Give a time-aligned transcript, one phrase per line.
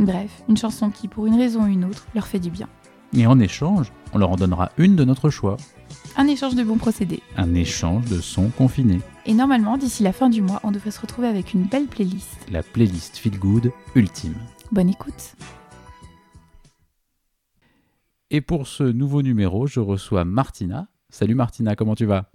[0.00, 2.68] Bref, une chanson qui, pour une raison ou une autre, leur fait du bien.
[3.12, 5.58] Et en échange, on leur en donnera une de notre choix.
[6.16, 7.22] Un échange de bons procédés.
[7.36, 9.00] Un échange de sons confinés.
[9.26, 12.38] Et normalement, d'ici la fin du mois, on devrait se retrouver avec une belle playlist.
[12.50, 14.36] La playlist Feel Good ultime.
[14.72, 15.34] Bonne écoute.
[18.30, 20.88] Et pour ce nouveau numéro, je reçois Martina.
[21.10, 22.30] Salut Martina, comment tu vas?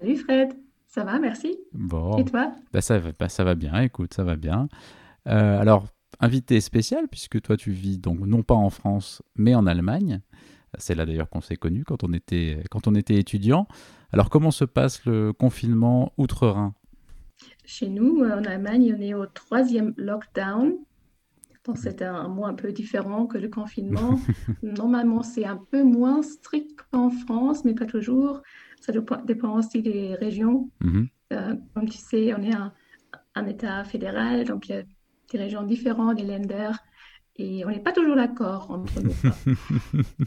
[0.00, 0.54] Salut Fred,
[0.88, 1.56] ça va, merci?
[1.72, 2.16] Bon.
[2.18, 2.50] Et toi?
[2.72, 4.68] Bah ça, va- bah ça va bien, écoute, ça va bien.
[5.28, 5.86] Euh, alors,
[6.20, 10.20] invité spécial, puisque toi tu vis donc non pas en France, mais en Allemagne.
[10.78, 13.66] C'est là d'ailleurs qu'on s'est connus quand on était quand on était étudiant.
[14.12, 16.74] Alors comment se passe le confinement outre-Rhin?
[17.64, 20.74] Chez nous, euh, en Allemagne, on est au troisième lockdown.
[21.64, 24.20] Donc c'est un, mois un peu différent que le confinement.
[24.62, 28.42] Normalement, c'est un peu moins strict qu'en France, mais pas toujours.
[28.80, 30.70] Ça dépend dépend aussi des régions.
[30.80, 31.08] Mhm.
[31.32, 32.72] Euh, comme tu sais, on est un,
[33.34, 34.82] un État fédéral, donc il y a
[35.30, 36.78] des régions différentes, des lenders,
[37.36, 39.12] et on n'est pas toujours d'accord entre nous.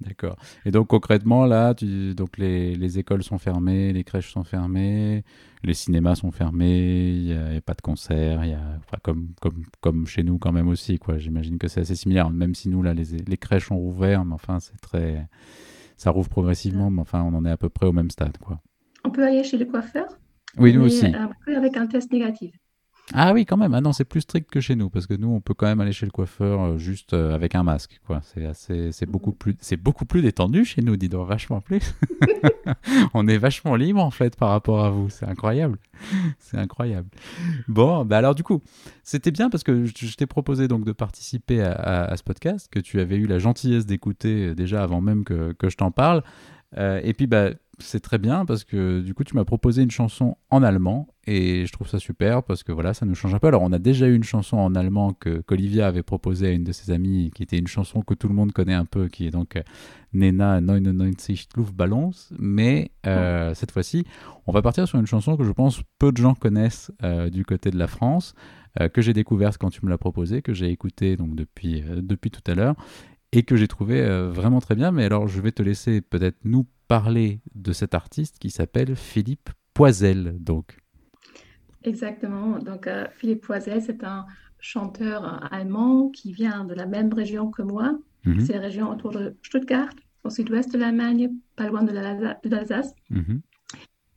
[0.00, 0.36] D'accord.
[0.66, 5.24] Et donc concrètement là, tu, donc les, les écoles sont fermées, les crèches sont fermées,
[5.64, 9.64] les cinémas sont fermés, il n'y a, pas de concert, y a enfin, comme comme
[9.80, 11.16] comme chez nous quand même aussi quoi.
[11.16, 14.34] J'imagine que c'est assez similaire, même si nous là les, les crèches ont rouvert, mais
[14.34, 15.26] enfin c'est très
[15.96, 18.60] ça rouvre progressivement, mais enfin on en est à peu près au même stade quoi.
[19.04, 20.06] On peut aller chez le coiffeur,
[20.58, 21.06] Oui nous aussi.
[21.06, 22.54] euh, avec un test négatif.
[23.14, 23.72] Ah oui quand même.
[23.74, 25.80] Ah non c'est plus strict que chez nous parce que nous on peut quand même
[25.80, 28.20] aller chez le coiffeur euh, juste euh, avec un masque quoi.
[28.24, 31.94] C'est assez c'est beaucoup plus c'est beaucoup plus détendu chez nous, dis donc vachement plus.
[33.14, 35.08] on est vachement libre en fait par rapport à vous.
[35.08, 35.78] C'est incroyable.
[36.40, 37.08] C'est incroyable.
[37.68, 38.60] Bon, bah alors du coup,
[39.02, 42.68] c'était bien parce que je, t'ai proposé donc de participer à, à- à ce podcast
[42.70, 45.90] que tu avais eu la gentillesse d'écouter euh, déjà avant même que, que je t'en
[45.90, 46.22] parle.
[46.76, 49.90] Euh, et puis bah c'est très bien parce que du coup tu m'as proposé une
[49.90, 53.38] chanson en allemand et je trouve ça super parce que voilà ça nous change un
[53.38, 53.48] peu.
[53.48, 56.64] Alors on a déjà eu une chanson en allemand que qu'Olivia avait proposée à une
[56.64, 59.26] de ses amies qui était une chanson que tout le monde connaît un peu qui
[59.26, 59.62] est donc euh,
[60.14, 61.14] Nena 99
[61.56, 64.06] Luftballons mais euh, cette fois-ci
[64.46, 67.44] on va partir sur une chanson que je pense peu de gens connaissent euh, du
[67.44, 68.34] côté de la France,
[68.80, 72.30] euh, que j'ai découverte quand tu me l'as proposée, que j'ai écoutée donc depuis, depuis
[72.30, 72.76] tout à l'heure,
[73.36, 74.90] et que j'ai trouvé euh, vraiment très bien.
[74.92, 79.50] Mais alors je vais te laisser peut-être nous parler de cet artiste qui s'appelle Philippe
[79.74, 80.36] Poisel.
[80.40, 80.78] Donc,
[81.84, 82.58] Exactement.
[82.58, 84.24] Donc, euh, Philippe Poisel, c'est un
[84.58, 87.98] chanteur euh, allemand qui vient de la même région que moi.
[88.24, 89.90] Mhm, C'est la région autour de Stuttgart,
[90.24, 92.92] au sud-ouest de l'Allemagne, pas loin de l'Alsa- de l'Alsace.
[93.10, 93.40] mhm.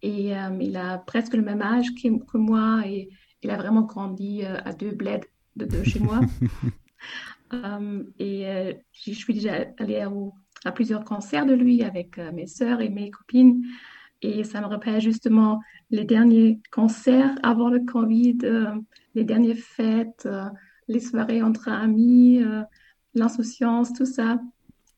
[0.01, 3.09] Et euh, il a presque le même âge que, que moi et
[3.43, 6.21] il a vraiment grandi euh, à deux bleds de, de chez moi.
[7.53, 10.11] Euh, et euh, je suis déjà allée à,
[10.65, 13.63] à plusieurs concerts de lui avec euh, mes sœurs et mes copines.
[14.21, 15.61] Et ça me rappelle justement
[15.91, 18.75] les derniers concerts avant le Covid, euh,
[19.15, 20.27] les dernières fêtes,
[20.87, 22.41] les soirées entre amis,
[23.15, 24.39] l'insouciance, tout ça,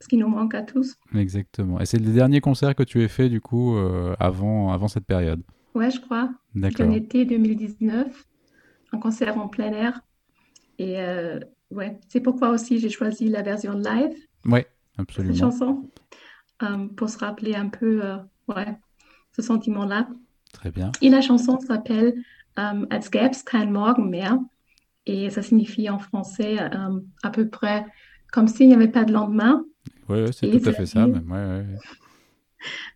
[0.01, 0.95] ce qui nous manque à tous.
[1.15, 1.79] Exactement.
[1.79, 5.05] Et c'est le dernier concert que tu as fait du coup euh, avant, avant cette
[5.05, 5.41] période?
[5.75, 6.31] Ouais, je crois.
[6.55, 6.87] D'accord.
[6.87, 8.27] en été 2019,
[8.91, 10.01] un concert en plein air.
[10.79, 11.39] Et euh,
[11.71, 14.15] ouais, c'est pourquoi aussi j'ai choisi la version live
[14.45, 14.65] Ouais, de
[14.97, 15.35] cette absolument.
[15.35, 15.89] chanson,
[16.63, 18.17] euh, pour se rappeler un peu euh,
[18.47, 18.77] ouais,
[19.35, 20.07] ce sentiment-là.
[20.53, 20.91] Très bien.
[21.01, 22.13] Et la chanson s'appelle
[22.59, 24.37] euh, Als gäb's kein Morgen mehr.
[25.07, 26.57] Et ça signifie en français
[27.23, 27.85] à peu près
[28.31, 29.65] comme s'il n'y avait pas de lendemain.
[30.07, 31.07] Ouais, c'est tout à fait ça.
[31.07, 31.29] Même.
[31.31, 31.77] Ouais, ouais, ouais.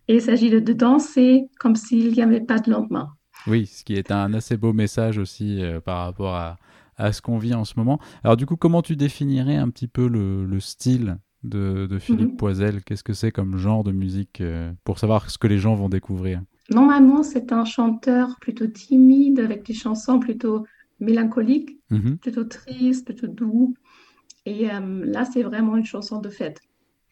[0.06, 3.12] Et il s'agit de, de danser comme s'il n'y avait pas de lendemain.
[3.48, 6.58] Oui, ce qui est un assez beau message aussi euh, par rapport à,
[6.96, 7.98] à ce qu'on vit en ce moment.
[8.24, 12.30] Alors du coup, comment tu définirais un petit peu le, le style de, de Philippe
[12.32, 12.36] Mhm.
[12.36, 12.82] Poisel?
[12.84, 15.88] Qu'est-ce que c'est comme genre de musique euh, pour savoir ce que les gens vont
[15.88, 16.42] découvrir?
[16.70, 20.66] Normalement, c'est un chanteur plutôt timide, avec des chansons plutôt
[21.00, 22.18] mélancoliques, Mhm.
[22.18, 23.74] plutôt tristes, plutôt doux.
[24.46, 26.60] Et euh, là, c'est vraiment une chanson de fête,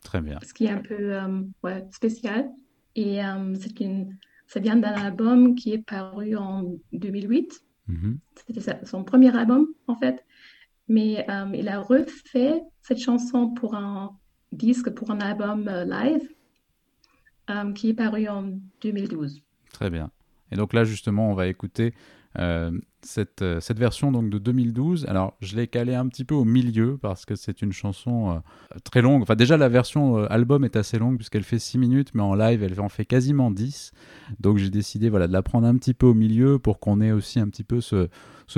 [0.03, 0.39] Très bien.
[0.43, 2.51] ce qui est un peu euh, ouais, spécial.
[2.97, 3.19] Et
[3.61, 4.17] c'est une
[4.47, 7.61] ça vient d'un album qui est paru en 2008.
[7.89, 8.19] Mhm.
[8.47, 10.25] C'était son premier album, en fait.
[10.89, 14.19] Mais euh, il a refait cette chanson pour un
[14.53, 16.29] disque, pour un album euh, live,
[17.51, 19.43] euh, qui est paru en 2012.
[19.73, 20.11] Très bien.
[20.51, 21.95] Et donc là, justement, on va écouter
[23.03, 25.07] cette, euh, cette, version donc de 2012.
[25.09, 28.79] Alors, je l'ai calée un petit peu au milieu parce que c'est une chanson euh,
[28.83, 29.23] très longue.
[29.23, 32.63] Enfin, déjà, la version album est assez longue puisqu'elle fait 6 minutes, mais en live,
[32.63, 33.93] elle en fait quasiment 10.
[34.41, 37.13] Donc, j'ai décidé voilà, de la prendre un petit peu au milieu pour qu'on ait
[37.13, 38.09] aussi un petit peu ce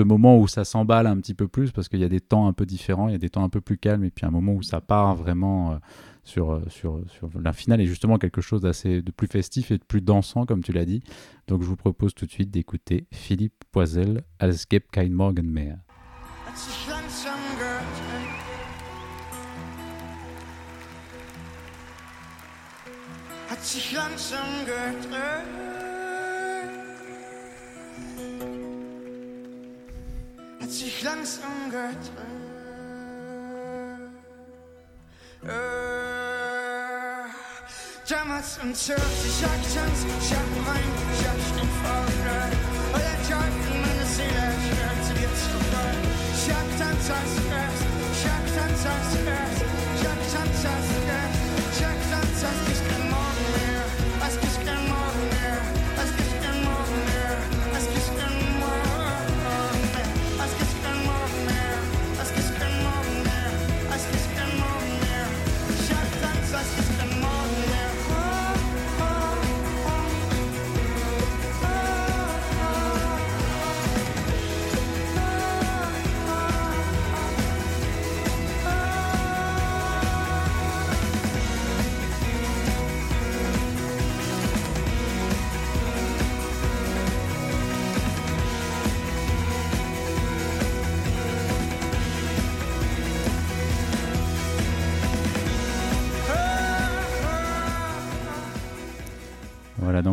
[0.02, 2.52] moment où ça s'emballe un petit peu plus parce qu'il y a des temps un
[2.52, 4.52] peu différents, il y a des temps un peu plus calmes et puis un moment
[4.52, 5.78] où ça part vraiment
[6.26, 9.78] sur, euh, sur, sur la finale est justement quelque chose d'assez de plus festif et
[9.78, 11.02] de plus dansant, comme tu l'as dit.
[11.46, 15.78] Donc je vous propose tout de suite d'écouter Philippe Poisel, Als gibt kein Morgen mehr.
[38.08, 42.52] Damals und Shirts, ich jag Chance, ich hab rein, ich hab stumpf aufgehört.
[42.94, 43.18] Und er
[43.74, 45.90] in meiner Seele, ich hab zu dir zu vorbei.
[46.32, 47.80] Ich hab Tanz als Krebs,
[48.12, 49.25] ich hab Tanz als Krebs.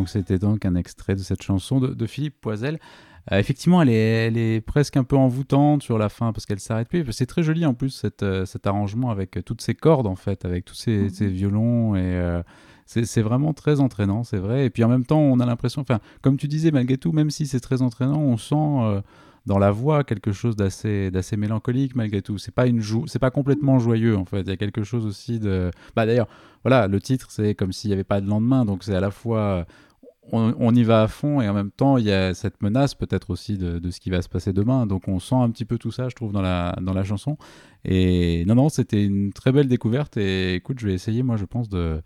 [0.04, 2.78] Donc c'était donc un extrait de cette chanson de, Philippe Poisel.
[3.32, 6.60] Euh, effectivement, elle est, elle est presque un peu envoûtante sur la fin parce qu'elle
[6.60, 7.10] s'arrête plus.
[7.12, 10.44] C'est très joli en plus cette, euh, cet arrangement avec toutes ces cordes en fait,
[10.44, 12.42] avec tous ces, ces violons et euh,
[12.84, 14.66] c'est vraiment très entraînant, c'est vrai.
[14.66, 17.30] Et puis en même temps, on a l'impression, enfin, comme tu disais, malgré tout, même
[17.30, 19.00] si c'est très entraînant, on sent
[19.46, 22.38] dans la voix quelque chose d'assez d'assez mélancolique malgré tout.
[22.38, 24.40] C'est pas une c'est pas complètement joyeux en fait.
[24.40, 25.70] Il y a quelque chose aussi de.
[25.96, 26.28] Bah d'ailleurs,
[26.62, 29.10] voilà, le titre c'est comme s'il n'y avait pas de lendemain, donc c'est à la
[29.10, 29.66] fois
[30.32, 33.30] on, y va à fond et en même temps il y a cette menace peut-être
[33.30, 34.86] aussi de, ce qui va se passer demain.
[34.86, 37.36] Donc on sent un petit peu tout ça, je trouve, dans la dans la chanson.
[37.84, 40.16] Et non non, c'était une très belle découverte.
[40.16, 42.00] Et écoute, je vais essayer moi, je pense de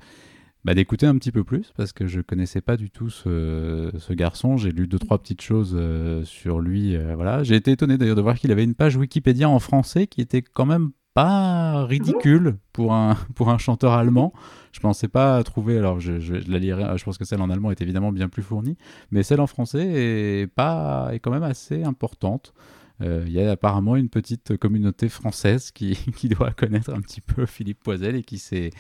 [0.65, 4.13] bah, d'écouter un petit peu plus parce que je connaissais pas du tout ce, ce
[4.13, 4.57] garçon.
[4.57, 6.97] J'ai lu deux trois petites choses euh, sur lui.
[6.97, 10.07] Euh, voilà, j'ai été étonné d'ailleurs de voir qu'il avait une page Wikipédia en français
[10.07, 14.33] qui était quand même pas ridicule pour un pour un chanteur allemand.
[14.73, 15.79] Je pensais pas trouver.
[15.79, 16.97] Alors je, je, la lirai.
[16.97, 18.77] Je pense que celle en allemand est évidemment bien plus fournie,
[19.11, 22.53] mais celle en français est pas est quand même assez importante.
[23.01, 27.21] Euh, il y a apparemment une petite communauté française qui, qui, doit connaître un petit
[27.21, 28.73] peu Philippe Poisel et qui s'est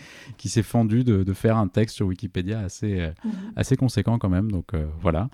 [0.62, 3.32] fendu de, de, faire un texte sur Wikipédia assez euh, mhm.
[3.56, 4.50] assez conséquent quand même.
[4.50, 5.30] Donc euh, voilà.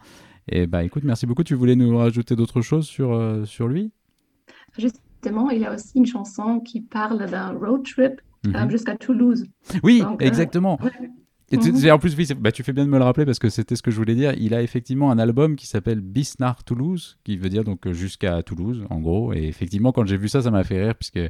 [0.49, 1.45] Et bah écoute, merci beaucoup.
[1.45, 3.93] Tu voulais nous rajouter d'autres choses sur sur lui?
[5.25, 8.71] Justement, il y a aussi une chanson qui parle d'un road trip mhm.
[8.71, 9.47] jusqu'à Toulouse.
[9.83, 10.79] Oui, exactement.
[11.51, 11.91] Et mhm.
[11.91, 13.83] en plus, oui, bah, tu fais bien de me le rappeler parce que c'était ce
[13.83, 14.35] que je voulais dire.
[14.37, 18.85] Il a effectivement un album qui s'appelle Bisnar Toulouse, qui veut dire donc jusqu'à Toulouse,
[18.91, 19.33] en gros.
[19.33, 21.21] Et effectivement, quand j'ai vu ça, ça m'a fait rire, puisque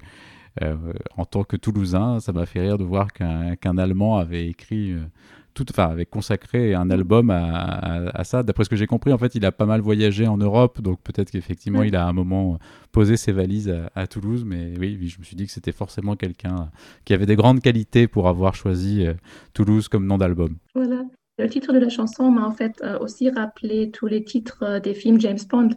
[0.63, 0.77] euh,
[1.17, 5.05] en tant que Toulousain, ça m'a fait rire de voir qu'un Allemand avait écrit euh,
[5.55, 8.43] tout, enfin, avait consacré un album à, ça.
[8.43, 11.01] D'après ce que j'ai compris, en fait, il a pas mal voyagé en Europe, donc
[11.03, 12.59] peut-être qu'effectivement, il a à un moment
[12.93, 14.45] posé ses valises à, Toulouse.
[14.45, 16.71] Mais oui, je me suis dit que c'était forcément quelqu'un
[17.05, 19.15] qui avait des grandes qualités pour avoir choisi euh,
[19.53, 20.57] Toulouse comme nom d'album.
[20.75, 21.05] Voilà.
[21.37, 24.81] Le titre de la chanson m'a en fait euh, aussi rappelé tous les titres euh,
[24.81, 25.71] des films James Bond.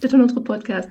[0.00, 0.90] C'est un autre podcast.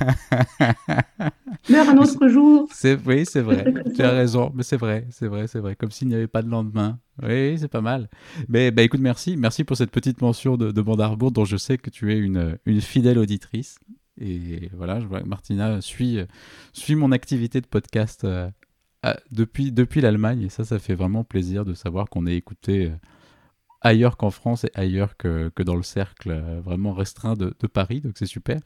[1.70, 2.68] Meurt un autre jour.
[3.06, 3.72] oui, c'est vrai.
[3.94, 4.50] tu as raison.
[4.52, 5.76] Mais c'est vrai, c'est vrai, c'est vrai.
[5.76, 6.98] Comme s'il n'y avait pas de lendemain.
[7.22, 8.08] Oui, c'est pas mal.
[8.48, 9.36] Mais bah, écoute, merci.
[9.36, 12.58] Merci pour cette petite mention de, de Bandarbourg dont je sais que tu es une,
[12.66, 13.78] une fidèle auditrice.
[14.20, 16.18] Et voilà, je vois que Martina suit,
[16.72, 18.50] suit mon activité de podcast euh,
[19.30, 20.42] depuis, depuis l'Allemagne.
[20.42, 22.86] Et ça, ça fait vraiment plaisir de savoir qu'on est écouté.
[22.86, 22.96] Euh,
[23.80, 27.66] ailleurs qu'en France et ailleurs que, que, dans le cercle euh, vraiment restreint de, de
[27.66, 28.58] Paris, donc c'est super.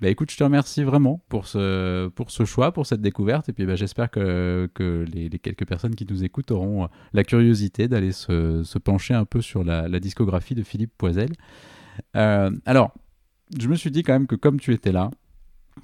[0.00, 3.48] Bah écoute, je te remercie vraiment pour ce, pour ce choix, pour cette découverte.
[3.48, 7.88] Et puis bah, j'espère que, que les, quelques personnes qui nous écoutent auront la curiosité
[7.88, 11.30] d'aller se, se, pencher un peu sur la, la discographie de Philippe Poisel.
[12.16, 12.92] Euh, alors,
[13.58, 15.10] je me suis dit quand même que comme tu étais là,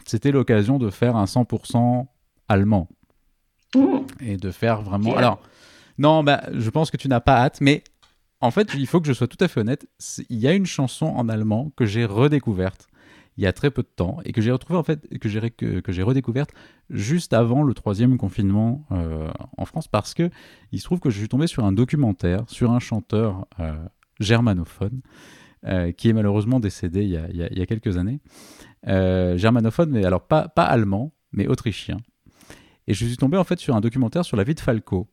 [0.05, 2.07] c'était l'occasion de faire un 100%
[2.49, 2.89] allemand.
[4.21, 5.17] Et de faire vraiment...
[5.17, 5.41] Alors,
[5.99, 7.83] non, bah, je pense que tu n'as pas hâte, mais
[8.45, 9.87] en fait, il faut que je sois tout à fait honnête.
[10.29, 12.89] Il y a une chanson en allemand que j'ai redécouverte
[13.37, 16.53] il y a très peu de temps et que j'ai en fait que j'ai redécouverte
[16.89, 20.31] juste avant le troisième confinement euh, en France parce que
[20.71, 23.75] il se trouve que je suis tombé sur un documentaire sur un chanteur euh,
[24.21, 25.01] germanophone
[25.67, 28.21] euh, qui est malheureusement décédé il y a, il y a quelques années
[28.87, 31.97] germanophone mais alors pas pas allemand mais autrichien
[32.87, 35.09] et je suis tombé en fait sur un documentaire sur la vie de Falco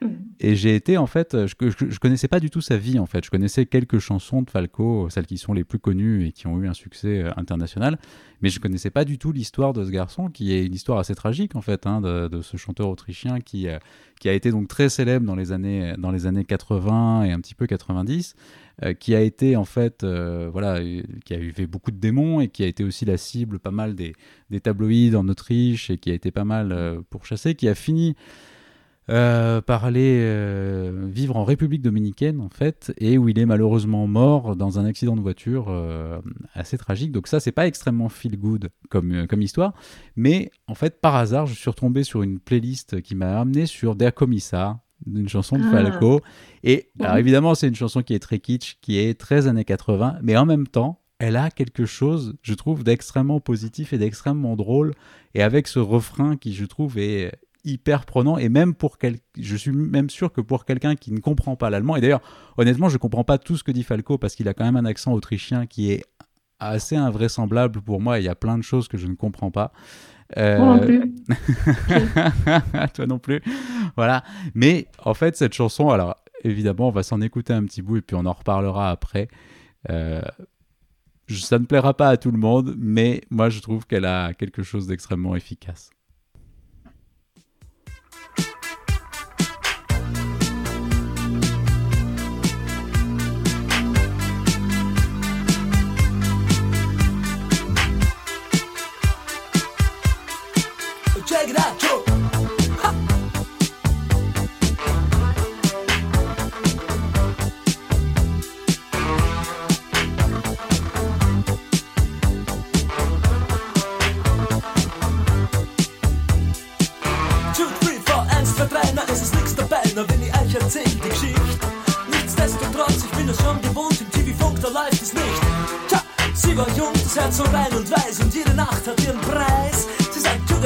[0.00, 0.06] Mm.
[0.40, 3.24] Et j'ai été en fait, je, je, connaissais pas du tout sa vie en fait.
[3.24, 6.60] Je connaissais quelques chansons de Falco, celles qui sont les plus connues et qui ont
[6.60, 7.98] eu un succès euh, international,
[8.40, 11.16] mais je connaissais pas du tout l'histoire de ce garçon, qui est une histoire assez
[11.16, 13.78] tragique en fait, hein, de, ce chanteur autrichien qui euh,
[14.20, 17.40] qui a été donc très célèbre dans les années dans les années 80 et un
[17.40, 18.36] petit peu 90,
[18.84, 20.80] euh, qui a été en fait voilà,
[21.24, 23.72] qui a eu fait beaucoup de démons et qui a été aussi la cible pas
[23.72, 24.14] mal des,
[24.50, 28.14] des tabloïds en Autriche et qui a été pas mal pourchassé, qui a fini
[29.10, 34.06] euh, par aller euh, vivre en République dominicaine en fait, et où il est malheureusement
[34.06, 36.20] mort dans un accident de voiture euh,
[36.52, 37.10] assez tragique.
[37.10, 39.72] Donc ça, c'est pas extrêmement feel good comme, comme histoire,
[40.16, 43.96] mais en fait, par hasard, je suis retombé sur une playlist qui m'a amené sur
[43.96, 45.70] Der Kommissar, une chanson de ah.
[45.70, 46.20] Falco.
[46.62, 50.18] Et alors évidemment, c'est une chanson qui est très kitsch, qui est très années 80,
[50.22, 54.92] mais en même temps, elle a quelque chose, je trouve, d'extrêmement positif et d'extrêmement drôle.
[55.34, 57.32] Et avec ce refrain qui, je trouve, est
[57.68, 59.18] hyper prenant et même pour quel...
[59.38, 62.22] je suis même sûr que pour quelqu'un qui ne comprend pas l'allemand et d'ailleurs
[62.56, 64.84] honnêtement je comprends pas tout ce que dit Falco parce qu'il a quand même un
[64.84, 66.04] accent autrichien qui est
[66.58, 69.72] assez invraisemblable pour moi il y a plein de choses que je ne comprends pas
[70.36, 70.58] euh...
[70.58, 71.14] Moi non plus.
[72.94, 73.40] Toi non plus.
[73.96, 74.22] Voilà.
[74.54, 78.02] Mais en fait, cette chanson, alors évidemment, on va s'en écouter un petit bout et
[78.02, 79.28] puis on en reparlera après.
[79.90, 80.20] Euh,
[81.28, 84.62] ça ne plaira pas à tout le monde, mais moi je trouve qu'elle a quelque
[84.62, 85.90] chose d'extrêmement efficace.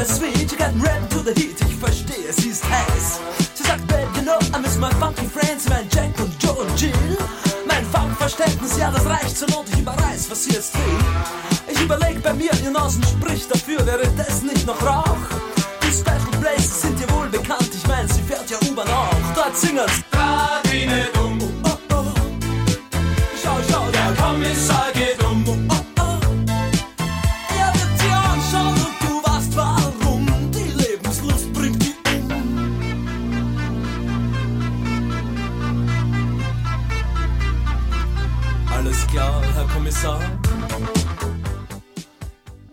[0.04, 1.51] the switch, got red to the heat.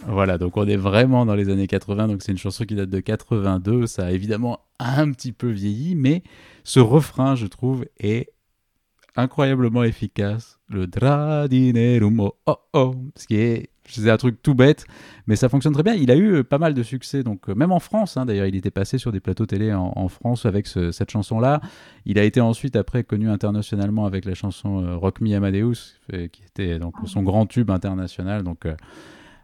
[0.08, 2.90] Voilà, donc on est vraiment dans les années 80, donc c'est une chanson qui date
[2.90, 6.24] de 82, ça a évidemment un petit peu vieilli, mais
[6.64, 8.32] ce refrain, je trouve, est
[9.16, 10.60] incroyablement efficace.
[10.68, 14.86] Le dradinerum oh oh, oh ce qui est c'est un truc tout bête,
[15.30, 15.94] mais ça fonctionne très bien.
[15.94, 18.18] Il a eu euh, pas mal de succès, donc euh, même en France.
[18.18, 21.62] Hein, d'ailleurs, il était passé sur des plateaux télé en, France avec cette chanson-là.
[22.08, 26.00] Il a été ensuite après connu internationalement avec la chanson euh, Rock Me Amadeus,
[26.32, 28.42] qui était donc son grand tube international.
[28.42, 28.66] Donc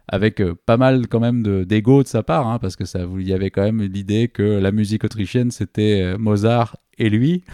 [0.08, 3.28] avec pas mal quand même d'ego de, de, sa part, hein, parce que ça, il
[3.28, 7.44] y avait quand même l'idée que la musique autrichienne c'était Mozart et lui.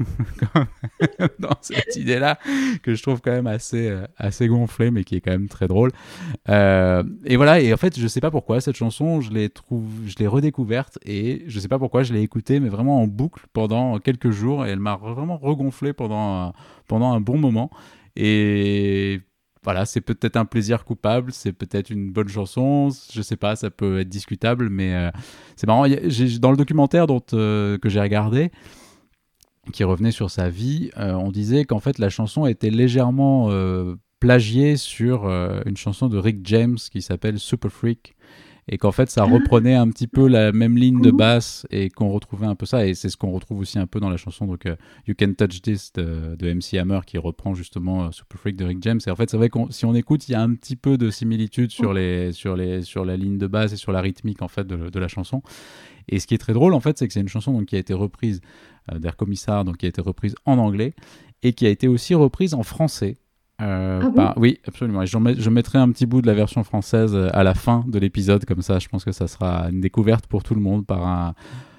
[1.38, 2.38] dans cette idée-là
[2.82, 5.68] que je trouve quand même assez, euh, assez gonflée, mais qui est quand même très
[5.68, 5.90] drôle.
[6.48, 10.98] Euh, et voilà, et en fait, je sais pas pourquoi cette chanson, je l'ai redécouverte
[11.04, 14.66] et je sais pas pourquoi je l'ai écoutée, mais vraiment en boucle pendant quelques jours
[14.66, 16.52] et elle m'a vraiment regonflé pendant,
[16.86, 17.70] pendant un bon moment.
[18.16, 19.20] Et
[19.62, 23.68] voilà, c'est peut-être un plaisir coupable, c'est peut-être une bonne chanson, je sais pas, ça
[23.68, 25.10] peut être discutable, mais euh,
[25.56, 25.86] c'est marrant.
[25.88, 28.52] Dans le documentaire dont, que j'ai regardé,
[29.72, 33.96] qui revenait sur sa vie, euh, on disait qu'en fait la chanson était légèrement euh,
[34.20, 35.28] plagié sur
[35.66, 38.16] une chanson de Rick James qui s'appelle Super Freak
[38.68, 42.08] et qu'en fait ça reprenait un petit peu la même ligne de basse et qu'on
[42.08, 42.86] retrouvait un peu ça.
[42.86, 44.46] Et c'est ce qu'on retrouve aussi un peu dans la chanson.
[44.46, 44.74] Donc euh,
[45.06, 48.82] You Can Touch This de, MC Hammer qui reprend justement euh, Super Freak de Rick
[48.82, 49.00] James.
[49.06, 50.98] Et en fait c'est vrai que si on écoute il y a un petit peu
[50.98, 54.42] de similitude sur les sur les sur la ligne de basse et sur la rythmique
[54.42, 55.42] en fait de, la chanson.
[56.08, 57.76] Et ce qui est très drôle en fait c'est que c'est une chanson donc qui
[57.76, 58.40] a été reprise
[58.92, 60.94] euh, d'Air Commissar donc qui a été reprise en anglais
[61.42, 63.16] et qui a été aussi reprise en français
[63.62, 65.04] euh, ah bah, oui, absolument.
[65.06, 68.44] je mettrai un petit bout de la version française euh, à la fin de l'épisode,
[68.44, 71.34] comme ça je pense que ça sera une découverte pour tout le monde par un,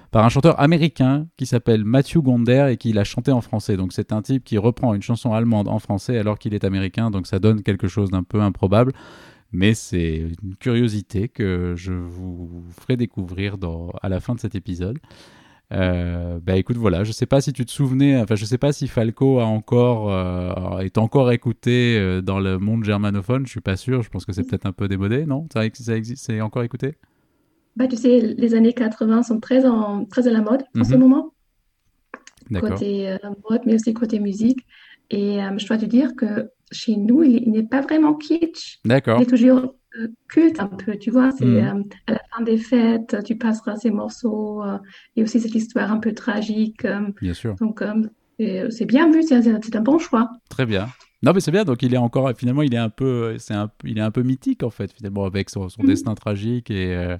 [0.10, 3.78] par un chanteur américain qui s'appelle Matthew Gonder et qui l'a chanté en français.
[3.78, 7.12] Donc c'est un type qui reprend une chanson allemande en français alors qu'il est américain,
[7.12, 8.94] donc ça donne quelque chose d'un peu improbable.
[9.52, 14.56] Mais c'est une curiosité que je vous ferai découvrir dans, à la fin de cet
[14.56, 14.98] épisode.
[15.74, 18.72] Euh, bah écoute voilà, je sais pas si tu te souvenais, enfin je sais pas
[18.72, 23.60] si Falco a encore euh, est encore écouté euh, dans le monde germanophone, je suis
[23.60, 25.46] pas sûr, je pense que c'est peut-être un peu démodé, non?
[25.52, 26.96] Ça, ça existe, c'est encore écouté?
[27.76, 30.94] Bah tu sais, les années 80 sont très en très à la mode en ce
[30.94, 31.00] mhm.
[31.00, 31.34] moment.
[32.62, 33.18] Côté
[33.50, 34.66] mode, mais aussi côté musique.
[35.10, 38.80] Et je dois te dire que chez nous, il, n'est pas vraiment kitsch.
[38.86, 39.20] D'accord.
[39.20, 39.76] Il est toujours
[40.28, 41.32] culte un peu, tu vois.
[41.32, 41.58] C'est mm.
[41.58, 44.78] euh, à la fin des fêtes, tu passeras ces morceaux euh,
[45.16, 46.86] et aussi cette histoire un peu tragique.
[46.86, 47.56] Euh, bien sûr.
[47.56, 47.84] Donc
[48.40, 50.30] c'est bien vu, c'est un bon choix.
[50.50, 50.88] Très bien.
[51.24, 53.72] Non mais c'est bien, donc il est encore finalement il est un peu c'est un
[53.84, 55.88] il est un peu mythique en fait finalement avec son, son mm.
[55.88, 57.18] destin tragique et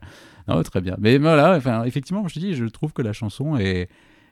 [0.48, 0.96] non très bien.
[1.00, 3.90] Mais voilà, enfin effectivement je te dis je trouve que la chanson est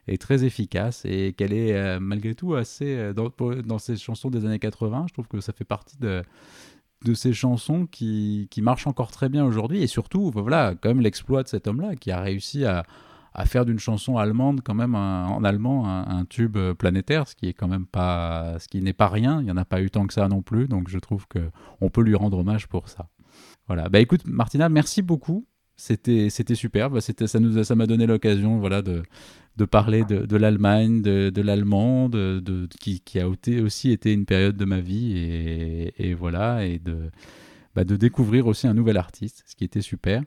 [0.07, 3.31] est très efficace et qu'elle est malgré tout assez dans,
[3.65, 6.21] dans ces chansons des années 80, je trouve que ça fait partie de
[7.05, 9.81] de ces chansons qui, qui marchent encore très bien aujourd'hui.
[9.83, 12.83] Et surtout voilà quand même l'exploit de cet homme-là qui a réussi à,
[13.33, 17.53] à faire d'une chanson allemande quand même en allemand un, tube planétaire ce qui est
[17.53, 19.41] quand même pas ce qui n'est pas rien.
[19.41, 20.67] Il y en a pas eu tant que ça non plus.
[20.67, 23.07] Donc je trouve que on peut lui rendre hommage pour ça.
[23.67, 23.89] Voilà.
[23.89, 25.45] Bah écoute Martina merci beaucoup.
[25.77, 29.03] C'était c'était super bah, c'était ça nous ça m'a donné l'occasion voilà de
[29.57, 34.65] de parler de, l'Allemagne, de, de l'allemand, de, qui, a aussi été une période de
[34.65, 35.13] ma vie,
[35.97, 37.11] et, voilà, et de,
[37.75, 40.23] bah, de découvrir aussi un nouvel artiste, ce qui était super.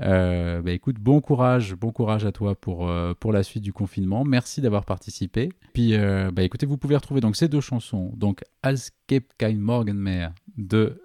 [0.00, 3.72] Euh, bah, écoute, bon courage, bon courage à toi pour, euh, pour la suite du
[3.72, 4.24] confinement.
[4.24, 5.50] Merci d'avoir participé.
[5.72, 10.32] Puis, euh, bah, écoutez, vous pouvez retrouver donc ces deux chansons, donc Als kein Morgenmeer
[10.56, 11.00] de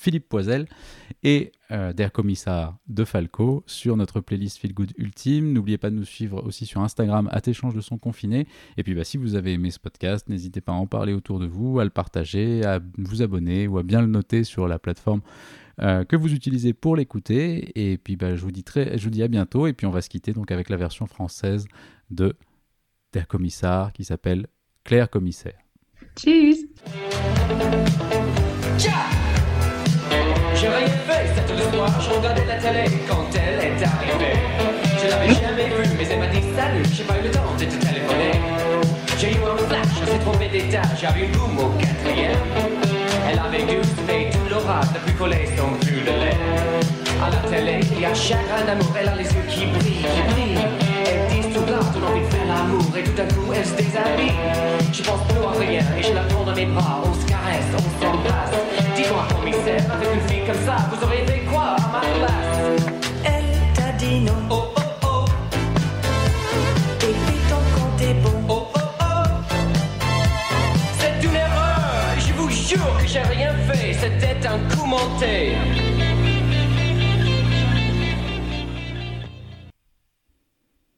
[0.00, 0.66] Philippe Poisel
[1.22, 5.52] et euh, Der Kommissar de Falco sur notre playlist Feel Good Ultime.
[5.52, 8.46] N'oubliez pas de nous suivre aussi sur Instagram à échange de son confiné.
[8.76, 11.38] Et puis bah, si vous avez aimé ce podcast, n'hésitez pas à en parler autour
[11.38, 14.78] de vous, à le partager, à vous abonner ou à bien le noter sur la
[14.78, 15.20] plateforme
[15.82, 17.70] euh, que vous utilisez pour l'écouter.
[17.74, 19.66] Et puis bah, je, vous dis très, je vous dis à bientôt.
[19.66, 21.66] Et puis on va se quitter donc avec la version française
[22.10, 22.36] de
[23.12, 24.46] Der Kommissar qui s'appelle
[24.84, 25.58] Claire Commissaire.
[26.16, 26.64] Tschüss
[28.78, 29.29] J'ai
[30.68, 34.38] rien fait cette soir, je regardais la télé quand elle est arrivée.
[35.02, 37.64] Je l'avais jamais vue, mais elle m'a dit salut, j'ai pas eu le temps de
[37.64, 38.40] te téléphoner.
[39.18, 42.38] J'ai eu un flash, on s'est trompé d'étage, j'avais une boum au quatrième.
[43.30, 46.36] Elle avait gusté tout l'aura depuis collé son cul de lait.
[47.22, 50.22] À la télé, il y a chagrin d'amour, elle a les yeux qui brillent, qui
[50.32, 50.66] brillent.
[51.06, 53.74] Elle dit tout là, ton envie de faire l'amour, et tout à coup elle se
[53.74, 54.32] déshabille.
[54.92, 57.70] Je pense plus à rien, et je la prends dans mes bras, on se caresse,
[57.74, 58.79] on s'embrasse.
[59.10, 62.80] Dis-moi, commissaire, avec une fille comme ça, vous auriez fait quoi à ma place?
[63.24, 64.34] Elle t'a dit non.
[64.48, 65.24] Oh oh oh.
[67.02, 68.40] Et puis ton compte est bon.
[68.48, 69.04] Oh oh oh.
[71.00, 71.80] C'est une erreur,
[72.18, 75.56] je vous jure que j'ai rien fait, c'était un coup monté.